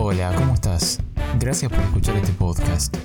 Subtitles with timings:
[0.00, 1.00] Hola, ¿cómo estás?
[1.40, 2.96] Gracias por escuchar este podcast.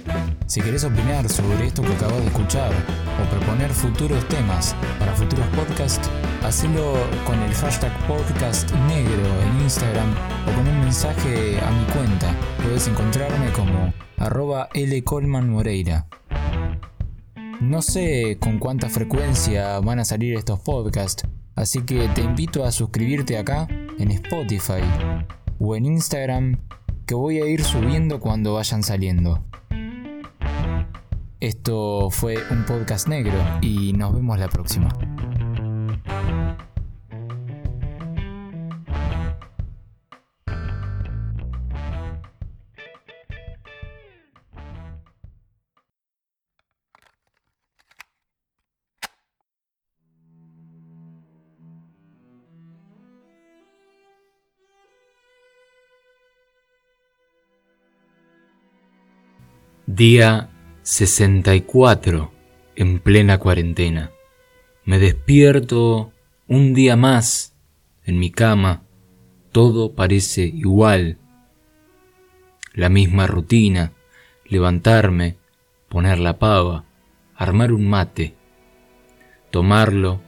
[0.46, 5.48] Si querés opinar sobre esto que acabas de escuchar o proponer futuros temas para futuros
[5.48, 6.08] podcasts,
[6.44, 6.94] hacelo
[7.26, 10.14] con el hashtag podcast negro en Instagram
[10.48, 12.32] o con un mensaje a mi cuenta.
[12.62, 14.70] Puedes encontrarme como arroba
[15.48, 16.06] Moreira.
[17.60, 22.72] No sé con cuánta frecuencia van a salir estos podcasts, así que te invito a
[22.72, 24.84] suscribirte acá en Spotify
[25.58, 26.60] o en Instagram
[27.06, 29.44] que voy a ir subiendo cuando vayan saliendo.
[31.40, 34.90] Esto fue un podcast negro y nos vemos la próxima.
[59.96, 60.50] Día
[60.82, 62.32] 64
[62.76, 64.10] en plena cuarentena.
[64.86, 66.12] Me despierto
[66.48, 67.56] un día más
[68.04, 68.82] en mi cama.
[69.52, 71.20] Todo parece igual.
[72.74, 73.92] La misma rutina.
[74.46, 75.38] Levantarme,
[75.90, 76.86] poner la pava,
[77.36, 78.34] armar un mate,
[79.52, 80.22] tomarlo,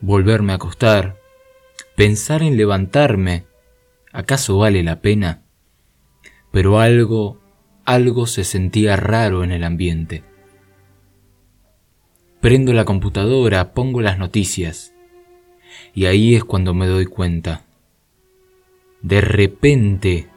[0.00, 1.18] volverme a acostar,
[1.94, 3.44] pensar en levantarme.
[4.14, 5.42] ¿Acaso vale la pena?
[6.50, 7.37] Pero algo
[7.88, 10.22] algo se sentía raro en el ambiente.
[12.38, 14.92] Prendo la computadora, pongo las noticias,
[15.94, 17.64] y ahí es cuando me doy cuenta.
[19.00, 20.28] De repente,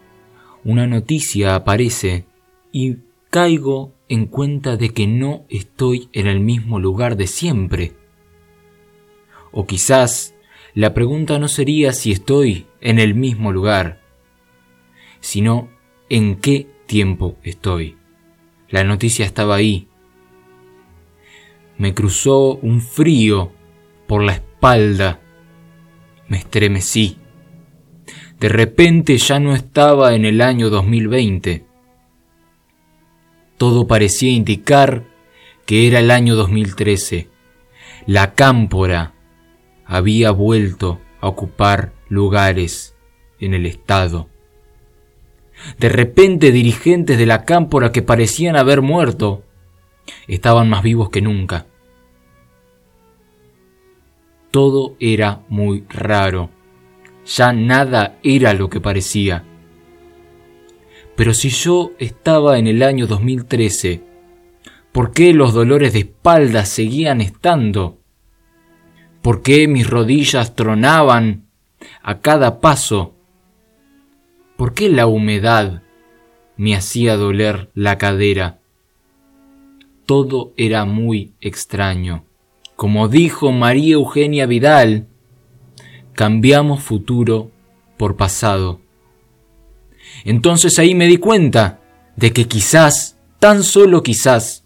[0.63, 2.23] una noticia aparece
[2.71, 2.99] y
[3.29, 7.91] caigo en cuenta de que no estoy en el mismo lugar de siempre.
[9.51, 10.35] O quizás
[10.73, 13.99] la pregunta no sería si estoy en el mismo lugar,
[15.19, 15.67] sino
[16.07, 17.95] en qué tiempo estoy.
[18.67, 19.87] La noticia estaba ahí.
[21.77, 23.53] Me cruzó un frío
[24.07, 25.21] por la espalda.
[26.27, 27.17] Me estremecí.
[28.41, 31.65] De repente ya no estaba en el año 2020.
[33.55, 35.05] Todo parecía indicar
[35.65, 37.29] que era el año 2013.
[38.05, 39.13] La cámpora
[39.85, 42.97] había vuelto a ocupar lugares
[43.39, 44.30] en el Estado.
[45.81, 49.41] De repente dirigentes de la cámpora que parecían haber muerto
[50.27, 51.65] estaban más vivos que nunca.
[54.51, 56.51] Todo era muy raro.
[57.25, 59.43] Ya nada era lo que parecía.
[61.15, 64.03] Pero si yo estaba en el año 2013,
[64.91, 67.97] ¿por qué los dolores de espalda seguían estando?
[69.23, 71.47] ¿Por qué mis rodillas tronaban
[72.03, 73.15] a cada paso?
[74.61, 75.81] ¿Por qué la humedad
[76.55, 78.59] me hacía doler la cadera?
[80.05, 82.25] Todo era muy extraño.
[82.75, 85.07] Como dijo María Eugenia Vidal,
[86.13, 87.49] cambiamos futuro
[87.97, 88.81] por pasado.
[90.25, 91.79] Entonces ahí me di cuenta
[92.15, 94.63] de que quizás, tan solo quizás,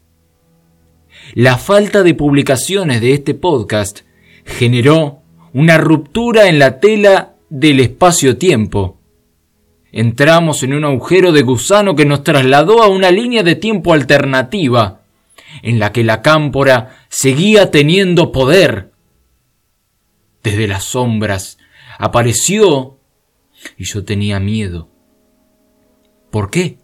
[1.35, 4.01] la falta de publicaciones de este podcast
[4.44, 5.22] generó
[5.53, 9.00] una ruptura en la tela del espacio-tiempo
[9.95, 15.00] entramos en un agujero de gusano que nos trasladó a una línea de tiempo alternativa,
[15.61, 18.91] en la que la cámpora seguía teniendo poder.
[20.44, 21.59] Desde las sombras
[21.97, 22.97] apareció
[23.78, 24.89] y yo tenía miedo.
[26.29, 26.78] ¿Por qué?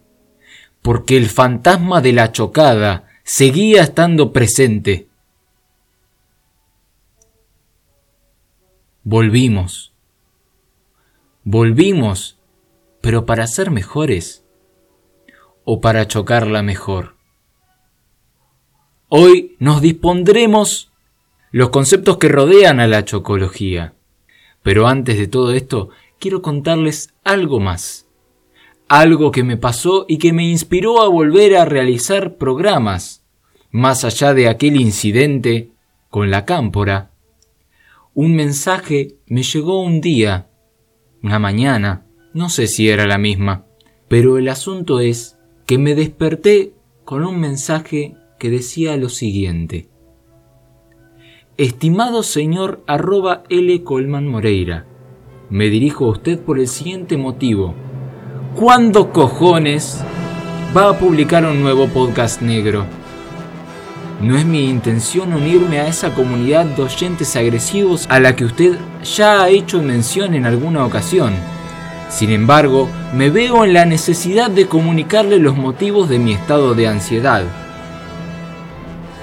[0.80, 5.08] Porque el fantasma de la chocada seguía estando presente.
[9.04, 9.92] Volvimos.
[11.44, 12.38] Volvimos
[13.02, 14.46] pero para ser mejores
[15.64, 17.16] o para chocarla mejor.
[19.08, 20.90] Hoy nos dispondremos
[21.50, 23.94] los conceptos que rodean a la chocología.
[24.62, 28.06] Pero antes de todo esto, quiero contarles algo más.
[28.88, 33.22] Algo que me pasó y que me inspiró a volver a realizar programas,
[33.70, 35.72] más allá de aquel incidente
[36.08, 37.10] con la cámpora.
[38.14, 40.48] Un mensaje me llegó un día,
[41.22, 43.66] una mañana, no sé si era la misma,
[44.08, 45.36] pero el asunto es
[45.66, 46.72] que me desperté
[47.04, 49.88] con un mensaje que decía lo siguiente.
[51.58, 53.82] Estimado señor arroba L.
[53.84, 54.86] Colman Moreira,
[55.50, 57.74] me dirijo a usted por el siguiente motivo.
[58.54, 60.02] ¿Cuándo cojones
[60.74, 62.86] va a publicar un nuevo podcast negro?
[64.22, 68.78] No es mi intención unirme a esa comunidad de oyentes agresivos a la que usted
[69.04, 71.34] ya ha hecho mención en alguna ocasión
[72.12, 76.86] Sin embargo, me veo en la necesidad de comunicarle los motivos de mi estado de
[76.86, 77.42] ansiedad.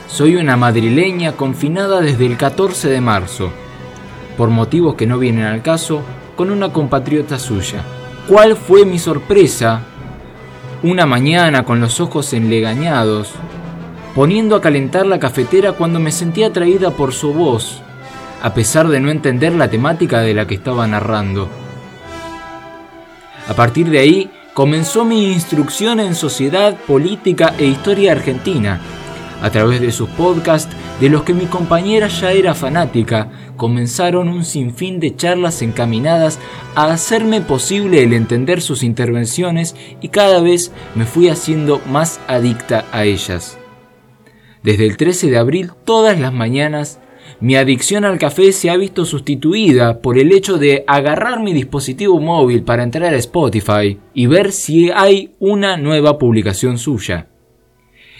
[0.07, 3.51] Soy una madrileña confinada desde el 14 de marzo,
[4.35, 6.01] por motivos que no vienen al caso,
[6.35, 7.83] con una compatriota suya.
[8.27, 9.81] ¿Cuál fue mi sorpresa?
[10.81, 13.33] Una mañana con los ojos enlegañados,
[14.15, 17.83] poniendo a calentar la cafetera cuando me sentí atraída por su voz,
[18.41, 21.58] a pesar de no entender la temática de la que estaba narrando.
[23.49, 28.79] A partir de ahí comenzó mi instrucción en sociedad, política e historia argentina,
[29.41, 34.45] a través de sus podcasts, de los que mi compañera ya era fanática, comenzaron un
[34.45, 36.37] sinfín de charlas encaminadas
[36.75, 42.85] a hacerme posible el entender sus intervenciones y cada vez me fui haciendo más adicta
[42.91, 43.57] a ellas.
[44.61, 46.99] Desde el 13 de abril, todas las mañanas,
[47.41, 52.19] mi adicción al café se ha visto sustituida por el hecho de agarrar mi dispositivo
[52.19, 57.27] móvil para entrar a Spotify y ver si hay una nueva publicación suya.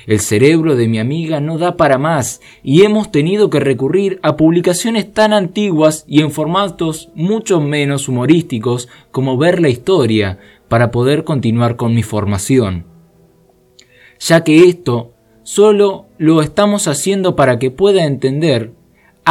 [0.07, 4.38] El cerebro de mi amiga no da para más y hemos tenido que recurrir a
[4.38, 10.39] publicaciones tan antiguas y en formatos mucho menos humorísticos como ver la historia
[10.69, 12.86] para poder continuar con mi formación.
[14.19, 15.13] Ya que esto
[15.44, 18.74] solo lo estamos haciendo para que pueda entender,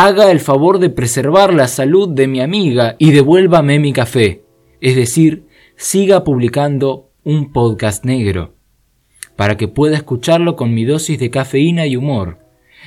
[0.01, 4.45] haga el favor de preservar la salud de mi amiga y devuélvame mi café,
[4.81, 8.55] es decir, siga publicando un podcast negro,
[9.35, 12.39] para que pueda escucharlo con mi dosis de cafeína y humor,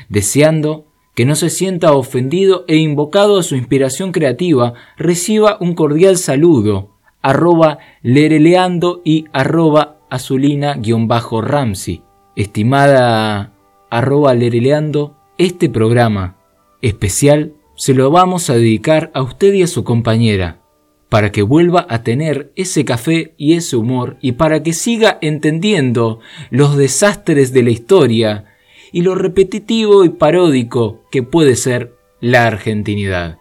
[0.08, 6.16] deseando que no se sienta ofendido e invocado a su inspiración creativa, reciba un cordial
[6.16, 12.04] saludo, arroba lereleando y arroba azulina-ramsey.
[12.38, 13.52] Estimada
[13.90, 16.38] arroba lereleando, este programa
[16.82, 20.62] especial se lo vamos a dedicar a usted y a su compañera,
[21.10, 26.20] para que vuelva a tener ese café y ese humor y para que siga entendiendo
[26.50, 28.46] los desastres de la historia
[28.92, 33.40] y lo repetitivo y paródico que puede ser la argentinidad.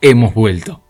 [0.00, 0.83] Hemos vuelto.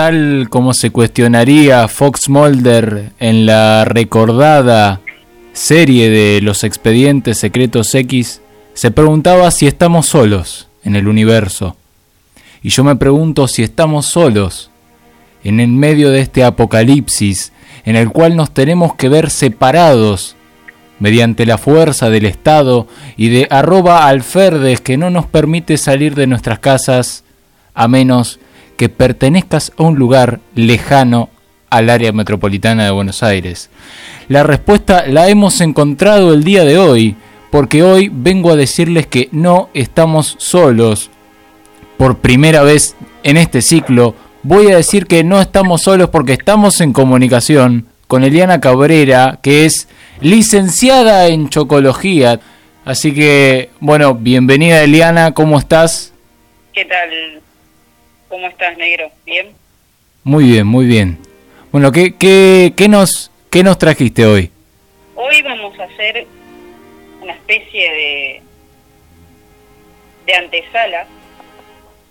[0.00, 5.02] Tal como se cuestionaría Fox Mulder en la recordada
[5.52, 8.40] serie de los expedientes secretos X,
[8.72, 11.76] se preguntaba si estamos solos en el universo.
[12.62, 14.70] Y yo me pregunto si estamos solos
[15.44, 17.52] en el medio de este apocalipsis
[17.84, 20.34] en el cual nos tenemos que ver separados
[20.98, 22.86] mediante la fuerza del Estado
[23.18, 27.22] y de arroba alferdes que no nos permite salir de nuestras casas
[27.74, 28.40] a menos
[28.80, 31.28] que pertenezcas a un lugar lejano
[31.68, 33.68] al área metropolitana de Buenos Aires?
[34.26, 37.14] La respuesta la hemos encontrado el día de hoy,
[37.50, 41.10] porque hoy vengo a decirles que no estamos solos.
[41.98, 46.80] Por primera vez en este ciclo, voy a decir que no estamos solos porque estamos
[46.80, 49.88] en comunicación con Eliana Cabrera, que es
[50.22, 52.40] licenciada en chocología.
[52.86, 56.14] Así que, bueno, bienvenida Eliana, ¿cómo estás?
[56.72, 57.42] ¿Qué tal?
[58.30, 59.10] ¿Cómo estás, negro?
[59.26, 59.48] ¿Bien?
[60.22, 61.18] Muy bien, muy bien.
[61.72, 64.52] Bueno, ¿qué, qué, qué, nos, qué nos trajiste hoy?
[65.16, 66.28] Hoy vamos a hacer
[67.20, 68.42] una especie de,
[70.26, 71.06] de antesala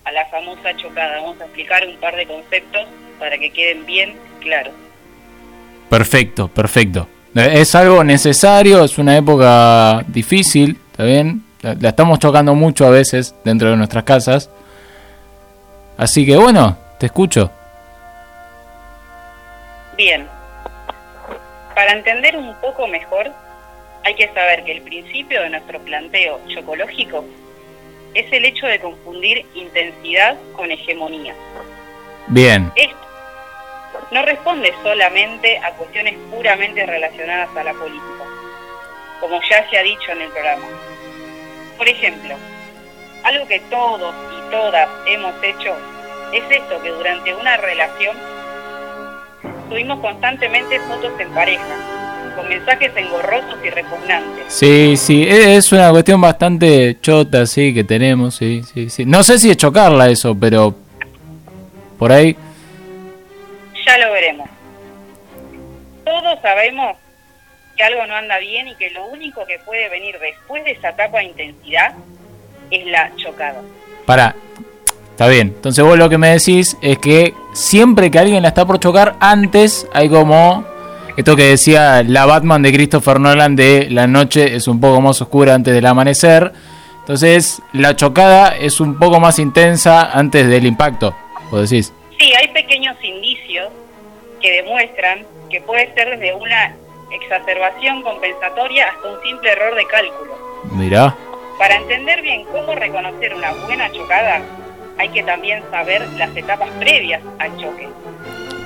[0.04, 1.22] a la famosa chocada.
[1.22, 2.86] Vamos a explicar un par de conceptos
[3.18, 4.74] para que queden bien claros.
[5.90, 7.08] Perfecto, perfecto.
[7.34, 11.44] Es algo necesario, es una época difícil, ¿está bien?
[11.62, 14.50] La estamos chocando mucho a veces dentro de nuestras casas.
[16.00, 17.52] Así que bueno, te escucho.
[19.98, 20.26] Bien.
[21.76, 23.30] Para entender un poco mejor,
[24.06, 27.26] hay que saber que el principio de nuestro planteo chocológico
[28.14, 31.36] es el hecho de confundir intensidad con hegemonía.
[32.28, 32.72] Bien.
[32.78, 32.96] Esto
[34.12, 38.24] no responde solamente a cuestiones puramente relacionadas a la política,
[39.20, 40.66] como ya se ha dicho en el programa.
[41.78, 42.36] Por ejemplo,
[43.30, 45.76] algo que todos y todas hemos hecho
[46.34, 48.18] es esto, que durante una relación
[49.70, 54.46] tuvimos constantemente fotos en pareja, con mensajes engorrosos y repugnantes.
[54.48, 59.06] Sí, sí, es una cuestión bastante chota, sí, que tenemos, sí, sí, sí.
[59.06, 60.74] No sé si es chocarla eso, pero
[62.00, 62.36] por ahí...
[63.86, 64.50] Ya lo veremos.
[66.04, 66.98] Todos sabemos
[67.78, 70.90] que algo no anda bien y que lo único que puede venir después de esa
[70.90, 71.94] etapa de intensidad
[72.72, 73.62] es la chocada.
[74.06, 74.36] Para,
[75.12, 75.54] está bien.
[75.56, 79.16] Entonces vos lo que me decís es que siempre que alguien la está por chocar,
[79.20, 80.66] antes hay como
[81.18, 85.22] esto que decía la Batman de Christopher Nolan de la noche es un poco más
[85.22, 86.54] oscura antes del amanecer.
[87.00, 91.14] Entonces la chocada es un poco más intensa antes del impacto,
[91.52, 91.94] vos decís.
[92.18, 93.70] Sí, hay pequeños indicios
[94.42, 96.74] que demuestran que puede ser desde una
[97.12, 100.38] exacerbación compensatoria hasta un simple error de cálculo.
[100.72, 101.16] Mirá.
[101.60, 104.42] Para entender bien cómo reconocer una buena chocada,
[104.98, 107.90] hay que también saber las etapas previas al choque.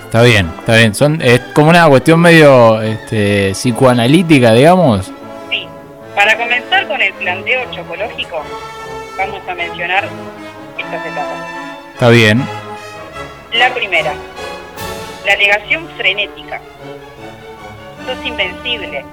[0.05, 0.93] Está bien, está bien.
[0.93, 5.11] Son, es como una cuestión medio este, psicoanalítica, digamos.
[5.49, 5.67] Sí.
[6.13, 8.43] Para comenzar con el planteo chocológico,
[9.17, 10.07] vamos a mencionar
[10.77, 11.47] estas etapas.
[11.93, 12.45] Está bien.
[13.53, 14.13] La primera,
[15.25, 16.61] la negación frenética.
[18.05, 19.03] Sos invencible.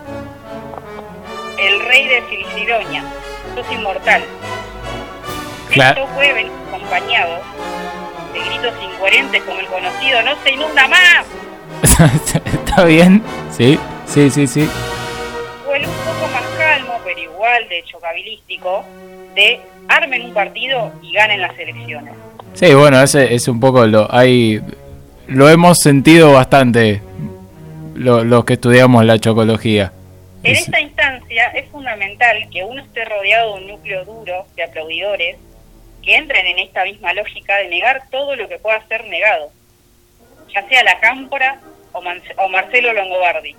[1.58, 3.04] El rey de Filicidonia.
[3.54, 4.22] Sos inmortal.
[5.70, 6.02] Claro.
[6.02, 7.40] Esto puede venir acompañado
[8.32, 11.26] de gritos incoherentes como el conocido ¡No se inunda más!
[12.52, 14.68] Está bien, sí, sí, sí, sí.
[15.68, 18.84] O el un poco más calmo, pero igual de chocabilístico,
[19.34, 22.14] de armen un partido y ganen las elecciones.
[22.54, 24.60] Sí, bueno, ese es un poco lo hay
[25.28, 27.00] lo hemos sentido bastante
[27.94, 29.92] los que estudiamos la chocología.
[30.42, 30.99] En esta instancia
[31.30, 35.36] es fundamental que uno esté rodeado de un núcleo duro de aplaudidores
[36.02, 39.52] que entren en esta misma lógica de negar todo lo que pueda ser negado,
[40.52, 41.60] ya sea la Cámpora
[41.92, 43.54] o, o Marcelo Longobardi.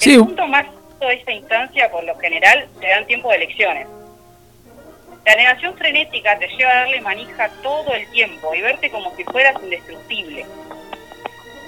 [0.00, 0.66] El punto más
[1.00, 3.86] de esta instancia, por lo general, te dan tiempo de elecciones.
[5.24, 9.24] La negación frenética te lleva a darle manija todo el tiempo y verte como si
[9.24, 10.46] fueras indestructible.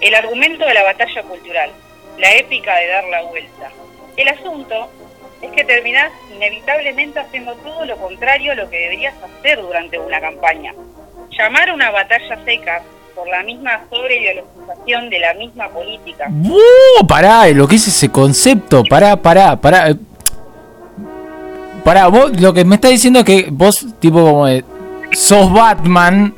[0.01, 1.71] El argumento de la batalla cultural,
[2.19, 3.71] la épica de dar la vuelta.
[4.17, 4.89] El asunto
[5.43, 10.21] es que terminás inevitablemente haciendo todo lo contrario a lo que deberías hacer durante una
[10.21, 10.75] campaña.
[11.31, 12.83] Llamar una batalla seca
[13.15, 16.29] por la misma sobreideologización de la misma política.
[16.31, 17.07] ¡Uh!
[17.07, 19.97] Pará, lo que es ese concepto, pará, pará, pará.
[21.85, 24.47] Pará, vos lo que me está diciendo es que vos, tipo, como
[25.13, 26.35] sos Batman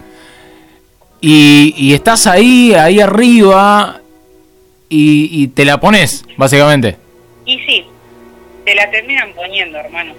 [1.21, 4.01] y, estás ahí, ahí arriba
[4.89, 7.02] y te la pones, básicamente.
[7.45, 7.87] Y sí,
[8.65, 10.15] te la terminan poniendo, hermano.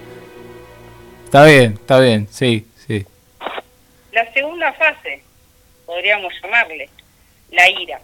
[1.24, 3.06] Está bien, está bien, sí, sí.
[4.12, 5.22] La segunda fase,
[5.86, 6.88] podríamos llamarle,
[7.50, 8.00] la ira.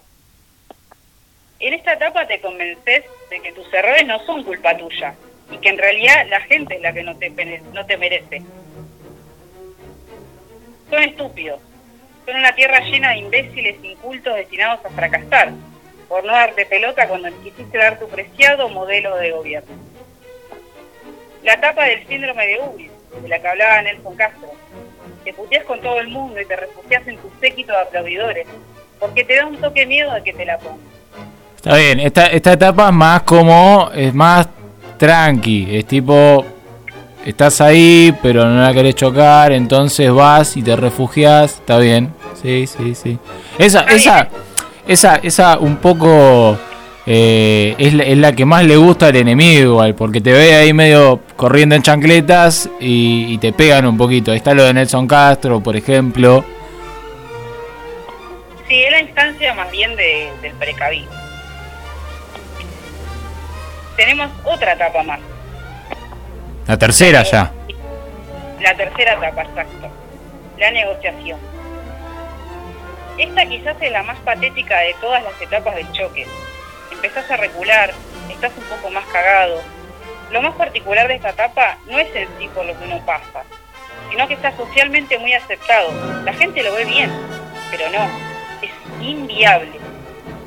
[1.60, 5.14] En esta etapa te convences de que tus errores no son culpa tuya
[5.50, 7.30] y que en realidad la gente es la que no te,
[7.72, 8.42] no te merece.
[10.88, 11.60] Son estúpidos.
[12.24, 15.52] Son una tierra llena de imbéciles incultos destinados a fracasar
[16.10, 19.70] por no darte pelota cuando quisiste dar tu preciado modelo de gobierno.
[21.44, 22.90] La etapa del síndrome de Ubris,
[23.22, 24.50] de la que hablaba Nelson Castro.
[25.22, 28.46] Te puteas con todo el mundo y te refugias en tu séquito de aplaudidores,
[28.98, 30.80] porque te da un toque miedo de que te la pongan.
[31.54, 34.48] Está bien, esta, esta etapa es más como, es más
[34.98, 36.44] tranqui, es tipo,
[37.24, 42.12] estás ahí, pero no la querés chocar, entonces vas y te refugias, está bien,
[42.42, 43.18] sí, sí, sí.
[43.58, 44.28] Esa, esa,
[44.90, 46.58] esa, esa un poco
[47.06, 51.20] eh, es, la, que más le gusta al enemigo igual, porque te ve ahí medio
[51.36, 54.32] corriendo en chancletas y, te pegan un poquito.
[54.32, 56.44] Ahí está lo de Nelson Castro, por ejemplo.
[58.68, 61.08] Sí, es la instancia más bien del precavido.
[63.96, 65.20] Tenemos otra etapa más.
[66.66, 67.52] La tercera ya.
[68.60, 69.88] La tercera etapa, exacto.
[70.58, 71.49] La negociación.
[73.20, 76.26] Esta quizás es la más patética de todas las etapas del choque
[77.02, 77.92] empezás a recular,
[78.30, 79.62] estás un poco más cagado.
[80.30, 83.42] Lo más particular de esta etapa no es en sí lo que uno pasa,
[84.10, 85.90] sino que está socialmente muy aceptado.
[86.24, 87.10] La gente lo ve bien,
[87.70, 88.06] pero no,
[88.60, 88.70] es
[89.02, 89.80] inviable.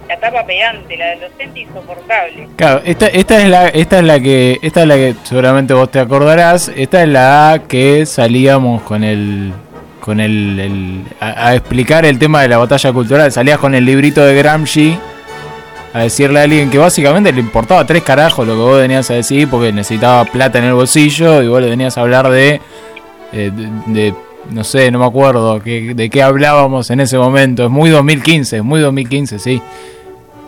[0.08, 2.48] La etapa pedante, la del docente insoportable.
[2.56, 5.90] Claro, esta, esta es la, esta es la que, esta es la que seguramente vos
[5.90, 9.54] te acordarás, esta es la que salíamos con el
[10.04, 14.26] con el, a, a, explicar el tema de la batalla cultural, salías con el librito
[14.26, 15.00] de Gramsci
[15.94, 19.14] a decirle a alguien que básicamente le importaba tres carajos lo que vos venías a
[19.14, 22.60] decir porque necesitaba plata en el bolsillo y vos le venías a hablar de,
[23.32, 24.14] eh, de,
[24.50, 27.64] no sé, no me acuerdo que, de qué hablábamos en ese momento.
[27.64, 29.62] Es muy 2015, es muy 2015, sí.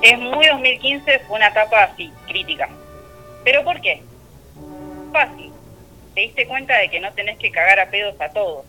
[0.02, 2.68] Es muy 2015, fue una etapa así, crítica.
[3.46, 4.02] ¿Pero por qué?
[5.14, 5.50] Fácil.
[6.14, 8.66] Te diste cuenta de que no tenés que cagar a pedos a todos,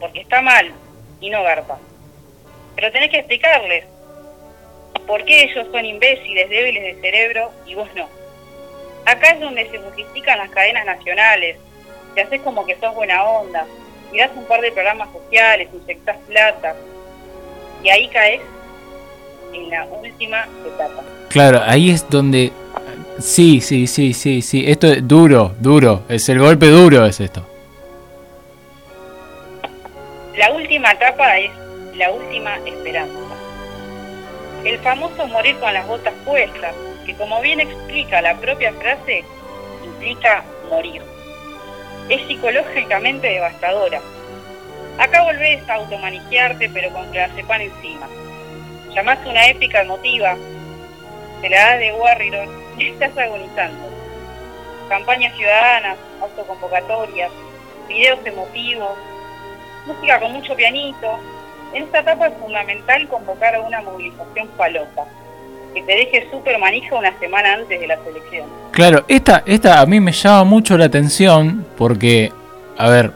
[0.00, 0.72] porque está mal
[1.20, 1.78] y no garpa.
[2.74, 3.84] Pero tenés que explicarles
[5.06, 8.08] por qué ellos son imbéciles, débiles de cerebro y vos no.
[9.04, 11.56] Acá es donde se multiplican las cadenas nacionales,
[12.14, 13.66] te haces como que sos buena onda,
[14.12, 16.76] mirás un par de programas sociales, inyectás plata,
[17.82, 18.40] y ahí caes
[19.52, 21.02] en la última etapa.
[21.30, 22.52] Claro, ahí es donde...
[23.18, 24.64] Sí, sí, sí, sí, sí.
[24.70, 26.04] Esto es duro, duro.
[26.08, 27.44] Es el golpe duro, es esto.
[30.38, 31.50] La última etapa es
[31.96, 33.34] la última esperanza.
[34.62, 39.24] El famoso morir con las botas puestas, que como bien explica la propia frase,
[39.82, 41.02] implica morir.
[42.08, 44.00] Es psicológicamente devastadora.
[45.00, 48.08] Acá volvés a automanijearte pero con clonazepam encima.
[48.94, 50.36] Llamás una épica emotiva,
[51.40, 53.88] te la das de Warrior y estás agonizando.
[54.88, 57.32] Campañas ciudadanas, autoconvocatorias,
[57.88, 58.96] videos emotivos,
[59.88, 61.18] música con mucho pianito.
[61.74, 65.04] En esta etapa es fundamental convocar a una movilización palosa,
[65.74, 68.48] que te deje súper manija una semana antes de la selección.
[68.70, 72.32] Claro, esta, esta a mí me llama mucho la atención porque,
[72.76, 73.12] a ver,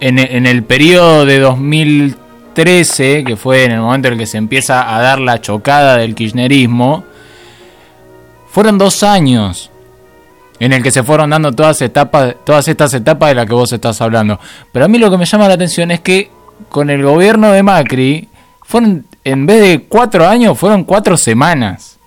[0.00, 4.38] en, en el periodo de 2013, que fue en el momento en el que se
[4.38, 7.04] empieza a dar la chocada del kirchnerismo,
[8.46, 9.72] fueron dos años
[10.60, 13.72] en el que se fueron dando todas, etapas, todas estas etapas de las que vos
[13.72, 14.38] estás hablando.
[14.72, 16.30] Pero a mí lo que me llama la atención es que
[16.68, 18.28] con el gobierno de Macri,
[18.62, 21.98] fueron, en vez de cuatro años, fueron cuatro semanas.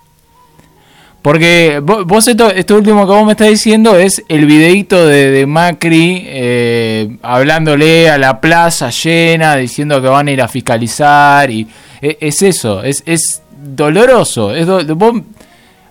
[1.20, 6.22] Porque vos esto, esto último que vos me estás diciendo es el videito de, Macri
[6.24, 11.68] eh, hablándole a la plaza llena, diciendo que van a ir a fiscalizar y
[12.00, 14.54] e, es, eso, es, es doloroso.
[14.54, 14.66] Es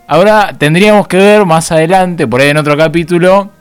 [0.10, 3.52] Ahora tendríamos que ver más adelante, por ahí en otro capítulo,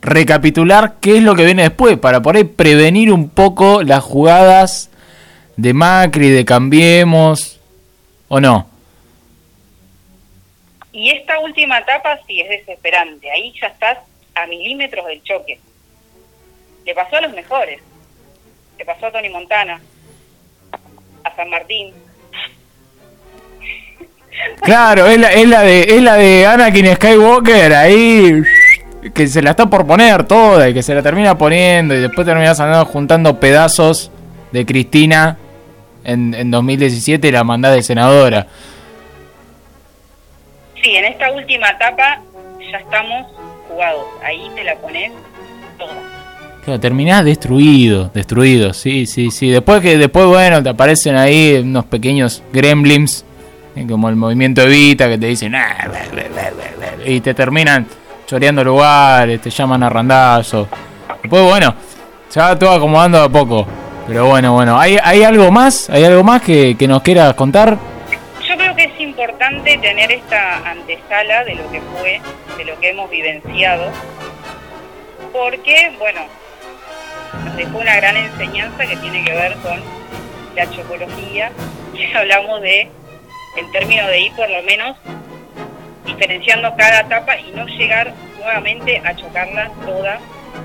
[0.00, 4.88] recapitular qué es lo que viene después, para por ahí prevenir un poco las jugadas
[5.56, 7.60] de Macri, de Cambiemos,
[8.28, 8.68] ¿o no?
[10.92, 13.98] Y esta última etapa sí es desesperante, ahí ya estás
[14.36, 15.58] a milímetros del choque.
[16.86, 17.80] Le pasó a los mejores,
[18.78, 19.80] le pasó a Tony Montana,
[21.24, 21.92] a San Martín,
[24.62, 28.42] Claro, es la, es la de es la de Anakin Skywalker ahí
[29.12, 32.26] que se la está por poner toda y que se la termina poniendo y después
[32.26, 34.10] terminas andando juntando pedazos
[34.52, 35.36] de Cristina
[36.04, 38.46] en, en 2017 y la mandada de senadora.
[40.82, 42.20] Sí, en esta última etapa
[42.70, 43.26] ya estamos
[43.68, 44.06] jugados.
[44.22, 45.12] Ahí te la pones
[45.78, 45.92] toda.
[46.64, 49.50] Claro, terminás destruido, destruido, sí, sí, sí.
[49.50, 53.24] Después que después bueno, te aparecen ahí unos pequeños gremlins
[53.88, 55.54] como el movimiento Evita que te dicen
[57.04, 57.86] y te terminan
[58.26, 60.68] choreando lugares, te llaman a randazo.
[61.22, 61.74] Después, bueno,
[62.28, 63.66] se va todo acomodando a poco.
[64.06, 65.88] Pero bueno, bueno, ¿hay, hay algo más?
[65.88, 67.78] ¿Hay algo más que, que nos quieras contar?
[68.46, 72.20] Yo creo que es importante tener esta antesala de lo que fue,
[72.58, 73.90] de lo que hemos vivenciado,
[75.32, 76.20] porque, bueno,
[77.44, 79.80] nos dejó una gran enseñanza que tiene que ver con
[80.54, 81.50] la chocología,
[81.94, 82.90] y hablamos de
[83.56, 84.96] en términos de ir por lo menos
[86.04, 90.18] diferenciando cada etapa y no llegar nuevamente a chocarla toda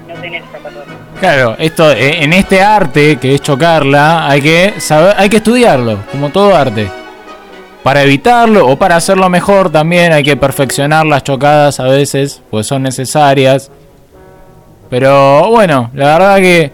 [0.08, 0.94] no tener escapatoria.
[1.20, 6.00] Claro, esto eh, en este arte que es chocarla hay que saber, hay que estudiarlo,
[6.12, 6.90] como todo arte.
[7.84, 12.68] Para evitarlo o para hacerlo mejor también hay que perfeccionar las chocadas a veces, pues
[12.68, 13.72] son necesarias.
[14.90, 16.72] Pero bueno, la verdad que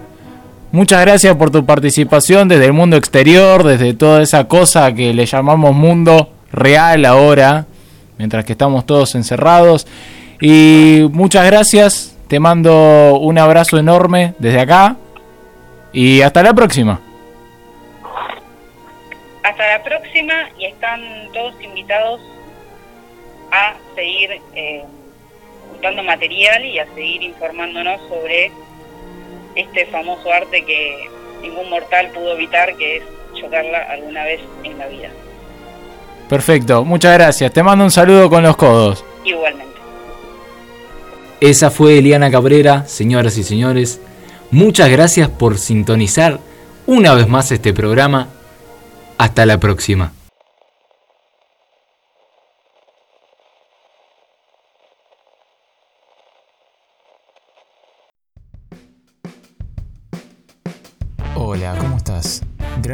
[0.76, 5.26] Muchas gracias por tu participación desde el mundo exterior, desde toda esa cosa que le
[5.26, 7.66] llamamos mundo real ahora,
[8.18, 9.88] mientras que estamos todos encerrados.
[10.42, 14.98] Y muchas gracias, te mando un abrazo enorme desde acá
[15.94, 17.00] y hasta la próxima.
[19.44, 21.00] Hasta la próxima y están
[21.32, 22.20] todos invitados
[23.50, 24.84] a seguir eh,
[25.72, 28.52] juntando material y a seguir informándonos sobre
[29.56, 31.10] este famoso arte que
[31.42, 35.10] ningún mortal pudo evitar, que es chocarla alguna vez en la vida.
[36.30, 37.52] Perfecto, muchas gracias.
[37.54, 39.04] Te mando un saludo con los codos.
[39.24, 39.76] Igualmente.
[41.40, 44.02] Esa fue Eliana Cabrera, señoras y señores.
[44.52, 46.40] Muchas gracias por sintonizar
[46.88, 48.30] una vez más este programa.
[49.18, 50.12] Hasta la próxima.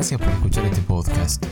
[0.02, 1.46] Gracias por escuchar este podcast.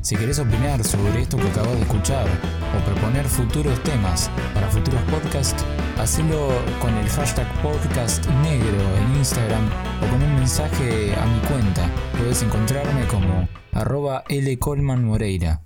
[0.00, 5.00] Si querés opinar sobre esto que acabas de escuchar o proponer futuros temas para futuros
[5.02, 5.64] podcasts,
[6.00, 6.48] hacelo
[6.80, 9.68] con el hashtag podcast negro en Instagram
[10.02, 11.88] o con un mensaje a mi cuenta.
[12.18, 14.58] Puedes encontrarme como arroba L.
[14.98, 15.62] Moreira.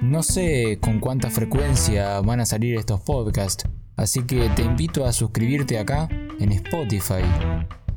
[0.00, 5.12] No sé con cuánta frecuencia van a salir estos podcasts, así que te invito a
[5.12, 6.08] suscribirte acá
[6.40, 7.24] en Spotify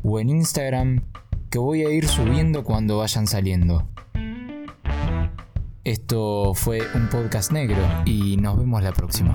[0.03, 1.05] o en Instagram
[1.51, 3.85] que voy a ir subiendo cuando vayan saliendo.
[5.83, 9.33] Esto fue un podcast negro y nos vemos la próxima.